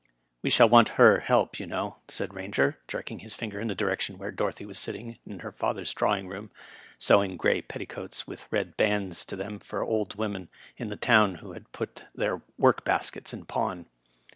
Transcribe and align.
"We 0.41 0.49
shall 0.49 0.67
want 0.67 0.97
Her 0.97 1.19
help, 1.19 1.59
you 1.59 1.67
know," 1.67 1.97
said 2.07 2.31
Eainger, 2.31 2.77
jerking 2.87 3.19
his 3.19 3.35
finger 3.35 3.59
in 3.59 3.67
the 3.67 3.75
direction 3.75 4.17
where 4.17 4.31
Dorothy 4.31 4.65
was 4.65 4.79
sit 4.79 4.93
ting 4.93 5.19
in 5.27 5.41
her 5.41 5.51
father's 5.51 5.93
drawing 5.93 6.27
room, 6.27 6.49
sewing 6.97 7.37
gray 7.37 7.61
petticoats 7.61 8.25
with 8.25 8.47
red 8.51 8.75
bands 8.75 9.23
to 9.25 9.35
them 9.35 9.59
for 9.59 9.83
old 9.83 10.15
women 10.15 10.49
in 10.75 10.89
the 10.89 10.95
town 10.97 11.35
who 11.35 11.51
had 11.51 11.71
put 11.71 12.05
their 12.15 12.41
work 12.57 12.83
baskets 12.83 13.31
in 13.31 13.45
pawn. 13.45 13.85